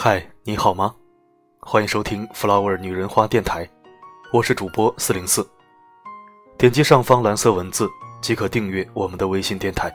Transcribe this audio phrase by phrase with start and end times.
[0.00, 0.94] 嗨，你好吗？
[1.58, 3.68] 欢迎收听 Flower 女人花电台，
[4.32, 5.44] 我是主播四零四。
[6.56, 9.92] 点击上方蓝色文字即可订阅我们的微信电台，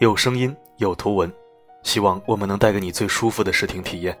[0.00, 1.32] 有声音，有图文，
[1.82, 4.14] 希望我们能带给你最舒服的视听体验。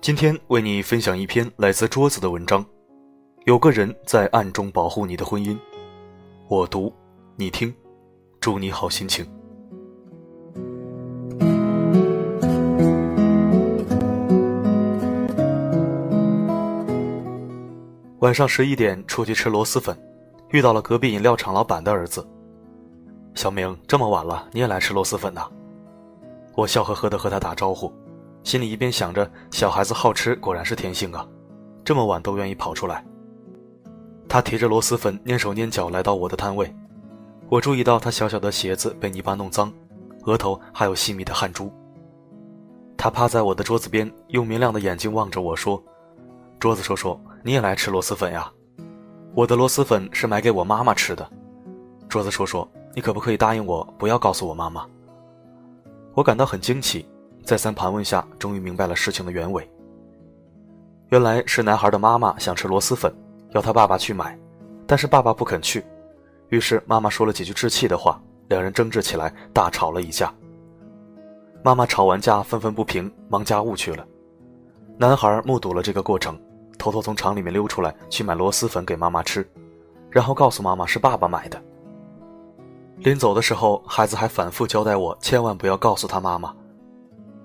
[0.00, 2.66] 今天为你分享一篇来自桌子的文章，
[3.44, 5.56] 有个人在暗中保护你的婚姻，
[6.48, 6.92] 我读，
[7.36, 7.72] 你听，
[8.40, 9.24] 祝你好心情。
[18.20, 19.96] 晚上十一点出去吃螺蛳粉，
[20.48, 22.26] 遇到了隔壁饮料厂老板的儿子。
[23.36, 25.48] 小明，这么晚了你也来吃螺蛳粉呐？
[26.56, 27.92] 我笑呵呵的和他打招呼，
[28.42, 31.24] 心里一边想着小孩子好吃果然是天性啊，
[31.84, 33.04] 这么晚都愿意跑出来。
[34.28, 36.74] 他提着螺蛳粉蹑手蹑脚来到我的摊位，
[37.48, 39.72] 我注意到他小小的鞋子被泥巴弄脏，
[40.24, 41.72] 额头还有细密的汗珠。
[42.96, 45.80] 他趴在我的桌子边，用明亮的眼睛望着我说
[46.58, 47.16] ：“桌子叔叔。”
[47.48, 48.52] 你也来吃螺蛳粉呀？
[49.34, 51.26] 我的螺蛳粉是买给我妈妈吃的。
[52.06, 54.86] 桌子叔叔，你可不可以答应我，不要告诉我妈妈？
[56.12, 57.08] 我感到很惊奇，
[57.42, 59.66] 再三盘问下，终于明白了事情的原委。
[61.08, 63.10] 原来是男孩的妈妈想吃螺蛳粉，
[63.52, 64.38] 要他爸爸去买，
[64.86, 65.82] 但是爸爸不肯去，
[66.50, 70.30] 于是妈妈说了几句置气的话，两人争执起来，大吵了一架。
[71.62, 74.06] 妈妈吵完架，愤愤不平，忙家务去了。
[74.98, 76.38] 男孩目睹了这个过程。
[76.78, 79.46] 偷偷从厂里面溜出来，去买螺蛳粉给妈妈吃，
[80.10, 81.60] 然后告诉妈妈是爸爸买的。
[82.98, 86.54] 临走的时候，孩子还反复交代我千万不要告诉他妈妈。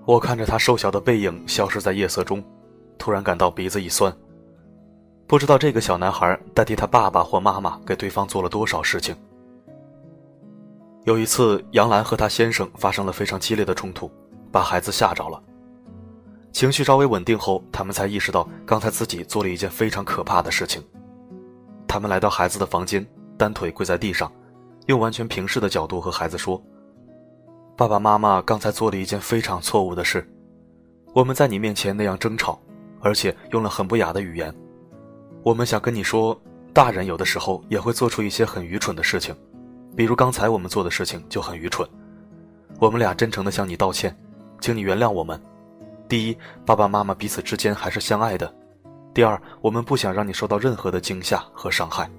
[0.04, 2.42] 我看着他瘦小的背影消失在夜色中，
[2.98, 4.14] 突然感到鼻子一酸。
[5.26, 9.16] 不知道这个小男孩代替他爸爸或妈妈给对方做了多少事情。
[11.04, 14.10] 有一次，杨澜和她先生发生了非常激烈的冲突，
[14.50, 15.42] 把孩子吓着了。
[16.54, 20.80] 情绪稍微稳定后，他们才意识到刚才自己做了一件非常可怕的事情。
[21.88, 23.04] 他们来到孩子的房间，
[23.36, 24.32] 单腿跪在地上，
[24.86, 26.62] 用完全平视的角度和孩子说
[27.76, 30.24] ：“爸爸妈妈刚才做了一件非常错误的事，
[31.12, 32.56] 我们在你面前那样争吵，
[33.00, 34.54] 而且用了很不雅的语言。
[35.42, 36.40] 我们想跟你说，
[36.72, 39.34] 大人有的时候也会做出一些很愚蠢的事情，
[39.96, 41.88] 比如刚才我们做的事情就很愚蠢。
[42.78, 44.16] 我们俩真诚地向你道歉，
[44.60, 45.36] 请你原谅我们。”
[46.08, 48.46] 第一，爸爸妈妈彼此之间还是相爱的；
[49.14, 52.10] 第二，我们不想让你受到任何的惊吓和伤害。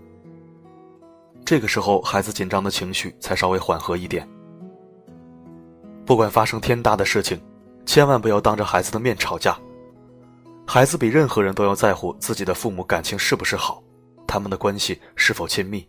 [1.45, 4.27] 这个时候，孩子紧张的情绪才稍微缓和一点。
[6.05, 7.39] 不管发生天大的事情，
[7.85, 9.57] 千万不要当着孩子的面吵架。
[10.67, 13.83] 孩子比任何人都要在乎自己的父母感情是不是好，
[14.25, 15.87] 他们的关系是否亲密。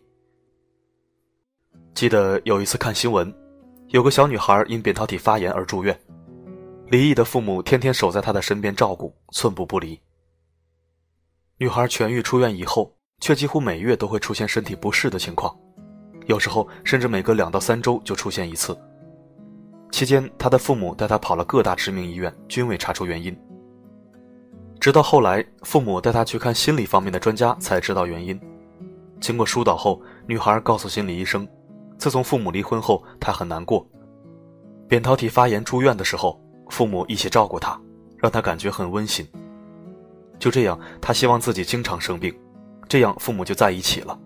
[1.95, 3.33] 记得有一次看新闻，
[3.87, 5.99] 有个小女孩因扁桃体发炎而住院。
[6.89, 9.99] 离异的父母天天守在他的身边照顾，寸步不离。
[11.57, 15.53] 女孩痊愈出院以后，却几乎每月都会出现身体不适的情况，
[16.27, 18.77] 有时候甚至每隔两到三周就出现一次。
[19.91, 23.37] 期间，她的父母带她跑了各大知名医院，均未查出原因。
[24.79, 28.39] 直到后来，父母带她去看心理方面的专家，才知道原因。
[29.19, 31.45] 经过疏导后，女孩告诉心理医生，
[31.97, 33.85] 自从父母离婚后，她很难过。
[34.87, 36.41] 扁桃体发炎住院的时候。
[36.69, 37.79] 父母一起照顾他，
[38.17, 39.27] 让他感觉很温馨。
[40.39, 42.33] 就这样，他希望自己经常生病，
[42.87, 44.17] 这样父母就在一起了。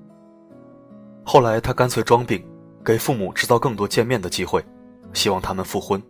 [1.23, 2.43] 后来，他干脆装病，
[2.83, 4.63] 给父母制造更多见面的机会，
[5.13, 6.01] 希望他们复婚。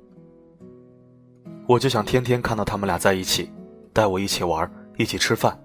[1.68, 3.52] 我就想天天看到他们俩在一起，
[3.94, 5.58] 带我一起玩，一起吃饭。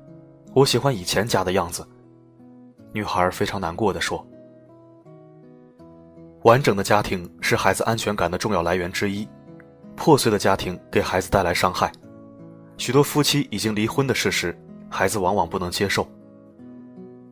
[0.53, 1.87] 我喜欢以前家的样子。
[2.93, 4.27] 女孩非常难过的说
[6.45, 9.27] ：“完整的家庭是孩子安全感的重要来源之一。”
[9.97, 11.91] 破碎的家庭给孩子带来伤害，
[12.77, 14.57] 许多夫妻已经离婚的事实，
[14.91, 16.07] 孩子往往不能接受，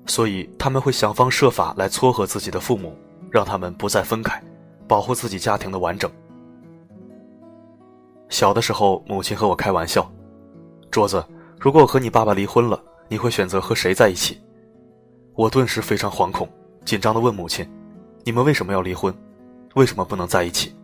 [0.06, 2.96] 所以他们会想方设法来撮合自己的父母，
[3.30, 4.42] 让他们不再分开，
[4.88, 6.10] 保护自己家庭的完整。
[8.30, 10.10] 小的时候，母亲和我开玩笑
[10.90, 11.24] ：“桌子，
[11.60, 14.40] 如果我和你爸爸离婚了，你会选择和谁在一起？”
[15.36, 16.48] 我顿时非常惶恐，
[16.84, 17.68] 紧张地问母亲
[18.24, 19.14] ：“你们为什么要离婚？
[19.74, 20.74] 为什么不能在一起？”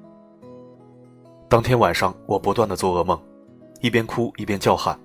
[1.51, 3.21] 当天晚上，我不断的做噩梦，
[3.81, 4.97] 一边哭一边叫喊。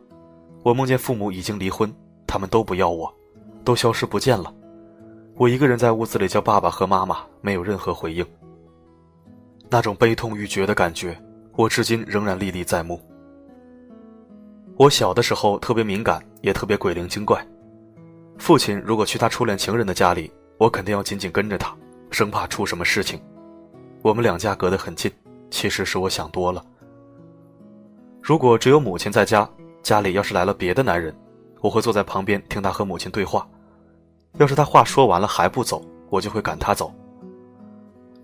[0.62, 1.92] 我梦见父母已经离婚，
[2.28, 3.12] 他们都不要我，
[3.64, 4.54] 都消失不见了。
[5.38, 8.24] 我一个人在屋子里叫爸爸和妈妈，没有任何回应。
[9.72, 11.20] 那种悲痛欲绝的感觉，
[11.56, 13.02] 我至今仍然历历在目。
[14.78, 17.44] 我小的时候特别敏感，也特别鬼灵精怪。
[18.38, 21.76] 父亲如果去他初恋情人的家里，我肯定要紧紧跟着他，
[22.12, 23.20] 生怕出什么事情。
[24.04, 25.12] 我们两家隔得很近。
[25.56, 26.62] 其实是我想多了。
[28.22, 29.50] 如果只有母亲在家，
[29.82, 31.16] 家里要是来了别的男人，
[31.62, 33.48] 我会坐在旁边听他和母亲对话。
[34.38, 36.94] 要是他话说完了还不走，我就会赶他走。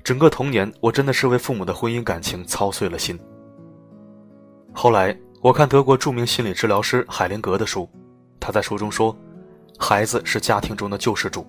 [0.03, 3.17] 整个童年，我真的是为父母的婚姻感情操碎了心。
[4.73, 7.87] 后来，我看德国著名心理治疗师海灵格的书，
[8.41, 9.15] 他在书中说，
[9.79, 11.47] 孩子是家庭中的救世主，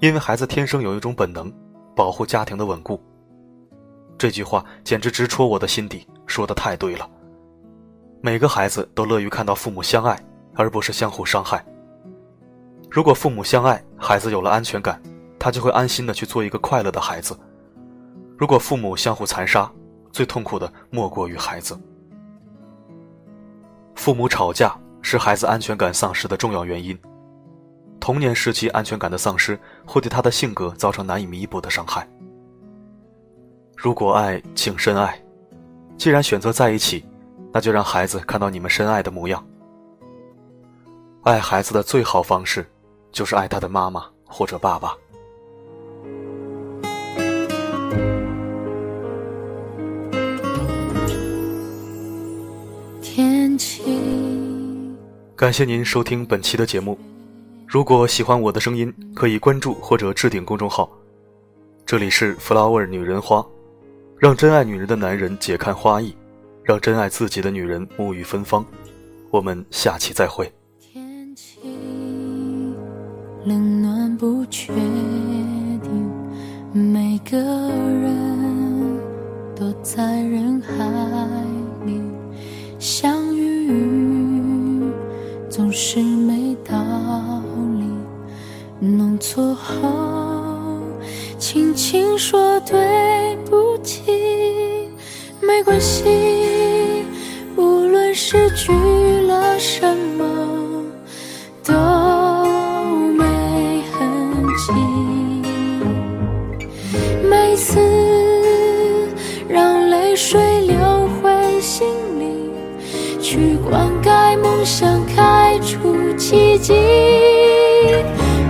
[0.00, 1.50] 因为孩子天生有一种本能，
[1.94, 3.00] 保护家庭的稳固。
[4.18, 7.08] 这句话简直直戳我的心底，说的太对了。
[8.22, 10.18] 每个孩子都乐于看到父母相爱，
[10.54, 11.64] 而不是相互伤害。
[12.90, 15.00] 如果父母相爱，孩子有了安全感，
[15.38, 17.38] 他就会安心的去做一个快乐的孩子。
[18.38, 19.70] 如果父母相互残杀，
[20.10, 21.78] 最痛苦的莫过于孩子。
[23.94, 26.98] 父母吵架是孩子安全感丧失的重要原因。
[28.00, 32.08] 童年时期安全感的丧失，会对他的性格造成难以弥补的伤害。
[33.76, 35.22] 如果爱，请深爱。
[35.98, 37.04] 既然选择在一起，
[37.52, 39.46] 那就让孩子看到你们深爱的模样。
[41.22, 42.66] 爱孩子的最好方式，
[43.12, 44.96] 就是爱他的妈妈或者爸爸。
[53.02, 53.82] 天气。
[55.36, 56.98] 感谢您收听本期的节目。
[57.66, 60.90] 如果喜欢我的声音，可以关注或者置顶公众号。
[61.84, 63.46] 这里是 Flower 女人花。
[64.18, 66.16] 让真爱女人的男人解看花艺，
[66.62, 68.64] 让真爱自己的女人沐浴芬芳。
[69.30, 70.50] 我们下期再会。
[70.80, 71.60] 天气
[73.44, 74.72] 冷暖不确
[75.82, 76.10] 定，
[76.72, 78.98] 每个人
[79.54, 80.72] 都在人海
[81.84, 82.00] 里
[82.78, 84.90] 相遇，
[85.50, 86.74] 总是没道
[87.78, 87.84] 理。
[88.80, 90.25] 弄错后，
[91.38, 94.02] 轻轻说对不起。
[95.40, 96.04] 没关系，
[97.56, 98.72] 无论失去
[99.26, 100.84] 了什么
[101.62, 101.74] 都
[103.12, 103.24] 没
[103.92, 104.72] 痕迹。
[107.22, 107.78] 每次
[109.48, 111.86] 让泪水流回心
[112.18, 112.50] 里，
[113.20, 116.72] 去灌溉梦想，开出奇迹。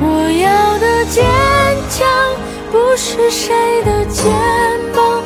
[0.03, 1.25] 我要的坚
[1.91, 2.07] 强，
[2.77, 4.31] 不是谁的肩
[4.95, 5.23] 膀。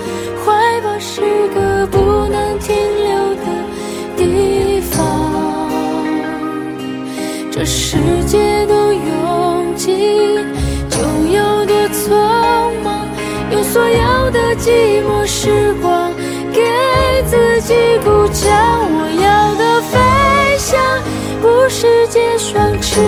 [0.47, 1.99] 怀抱是个不
[2.29, 3.43] 能停留的
[4.17, 5.69] 地方，
[7.51, 10.39] 这世界多拥挤，
[10.89, 10.99] 就
[11.29, 12.15] 有多匆
[12.85, 13.09] 忙，
[13.51, 16.13] 用所有的寂寞时光
[16.53, 16.63] 给
[17.27, 17.75] 自己
[18.05, 18.49] 鼓掌。
[18.93, 19.99] 我要的飞
[20.57, 20.81] 翔，
[21.43, 23.01] 不是借双翅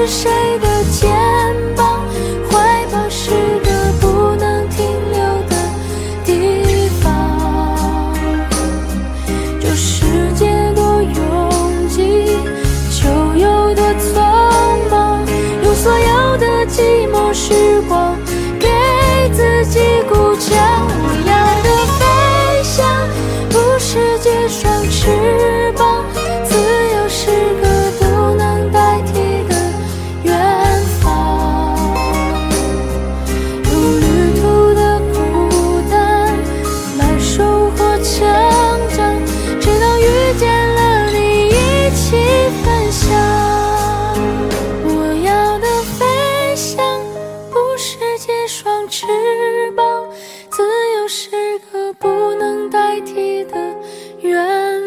[0.00, 0.69] 是谁的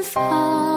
[0.03, 0.72] 方。